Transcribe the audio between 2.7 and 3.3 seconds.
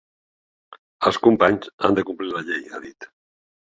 ha dit.